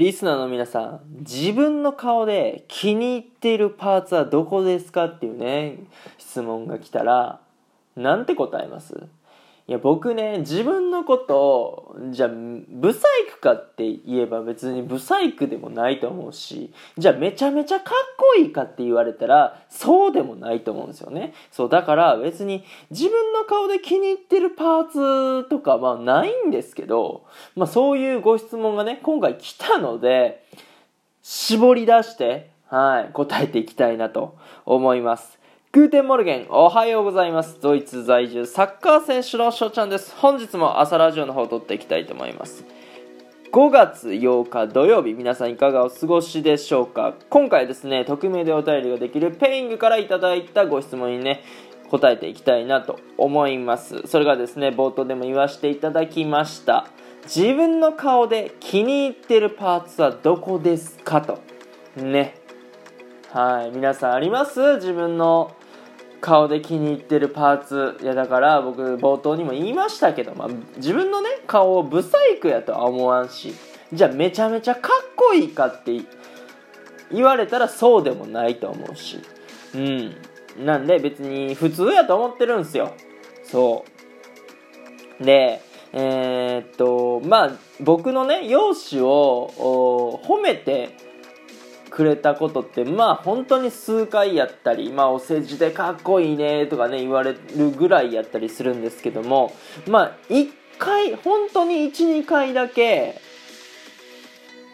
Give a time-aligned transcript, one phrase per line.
[0.00, 5.76] リスナーの皆さん、自分の顔で気に入っているパーツはどこですかっていうね、
[6.16, 7.38] 質問が来たら、
[7.96, 8.94] なんて答えます？
[9.68, 21.34] いや、僕ね、自分のことを、じゃあ、ブサイクかって言えば別にブサイクでもないと思うし、じゃあめちゃめちゃかっこいいかって言われたら、そうでもないと思うんですよね。
[21.52, 30.44] そう、だから別に自分の顔で気に入ってるパーツとかはないんですけど、まあそういうご質問がね、今回来たので、
[31.22, 35.39] 絞り出して、はい、答えていきたいなと思います。
[35.72, 37.60] Guten Morgen、おはようございます。
[37.60, 40.12] ドイツ在住サッカー選手の翔ちゃんです。
[40.16, 42.64] 本日も朝ラジオの方を撮っていきたいと思います。
[43.52, 47.14] 5月8日土曜日、皆さんいかがお過ごしでしょうか？
[47.28, 51.44] 今回ですね、匿名でお便りができるペイングからいただいたご質問にね、
[51.88, 54.08] 答えていきたいなと思います。
[54.08, 56.88] それがですね、冒頭でも言わせていただきました。
[57.26, 61.22] 自分の顔で気に入ってるパーツはどこですか？
[61.22, 61.38] と。
[61.94, 62.34] ね。
[63.32, 63.70] はい。
[63.70, 64.74] 皆さんあります？
[64.78, 65.54] 自分の
[66.20, 73.54] 顔で気に入ってるパーツいやだから僕冒頭にも言いましたけど、まあ、自分のね顔をブサイクやとは思わんし
[73.92, 76.00] じゃあめちゃめちゃかっこいいかって
[77.12, 79.18] 言われたらそうでもないと思うし。
[79.74, 80.16] うん。
[80.64, 82.94] なんで別に普通やと思ってるんすよ。
[83.42, 83.84] そ
[85.20, 85.24] う。
[85.24, 85.60] で
[85.92, 90.96] えー、っとまあ僕のね容姿を褒めて
[91.90, 99.52] くれたことってまあ本当に数回やったりまあお世辞でかっこいいねとかね言われるぐらいやったりするんですけども
[99.88, 103.20] まあ1回本当に12回だけ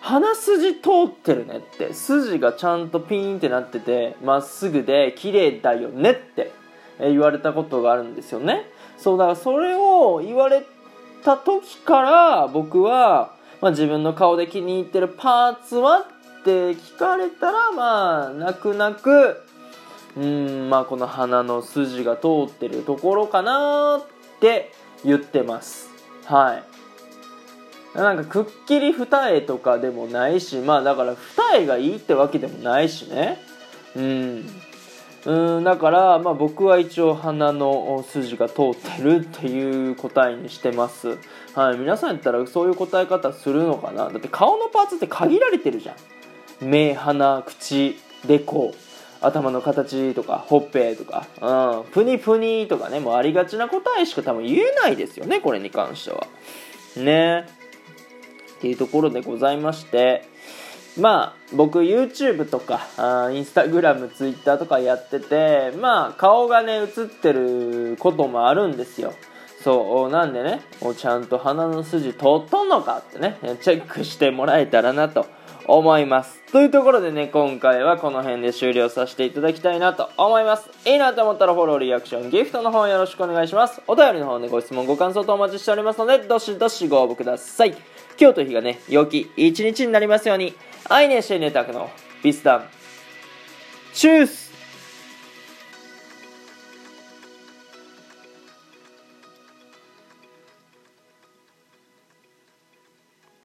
[0.00, 6.52] 鼻筋通ってるねって筋がちゃんとピーンってなっててまっすぐで綺麗だよねって
[7.00, 8.70] 言われたことがあるんですよね。
[8.98, 10.62] そうだからそれを言われ
[11.24, 16.06] た時から僕は、まあ、自分の顔で気に入ってるパーツは
[16.44, 19.40] って聞かれたらまあ泣く泣く
[20.14, 24.70] うんまあこの鼻の筋が通ってるところかなって
[25.04, 25.88] 言ってます。
[26.26, 26.62] は
[27.94, 27.98] い。
[27.98, 33.38] なんかくっきり二重とかでもないしまあだから二重がいいってわけでもないしね。
[33.96, 34.46] うん。
[35.26, 41.16] うんだから、まあ、僕は一応鼻の筋が通ってるっていう答えにしてます。
[41.54, 44.10] はい、皆さんやったらそういう答え方するのかな？
[44.10, 45.96] だって顔のパーツって限られてるじゃん。
[46.60, 47.96] 目鼻口
[48.26, 48.74] でこ
[49.20, 56.26] 頭の形とかほっぺとか、うん、プニプニとかねもうありがちな答えしか多分言えないですよねこれに関しては。
[56.96, 57.46] ね。
[58.58, 60.26] っていうところでございまして
[60.98, 69.12] まあ僕 YouTube とかあ Instagram、Twitter とかやっててまあ顔がね映ってることもあるんですよ。
[69.62, 70.60] そうなんでね
[70.96, 75.26] ちゃんと鼻の筋通っとんのかってねチェックしてもらえたらなと
[75.66, 76.42] 思います。
[76.52, 80.70] というところでね、今回はこの辺で終了させていただきたいなと思います。
[80.84, 83.80] いいなと思ったらフォロー、リアクション、ギフトの方よろしくお願いします。
[83.86, 87.74] お便りの方でご質問、ご感想とお待ちしておりますので、どしどしご応募ください。
[88.20, 90.54] 今日という日がね、良き一日になりますように、
[90.88, 91.90] アイネシェネタクの
[92.22, 92.68] ビスタン、
[93.92, 94.43] チュース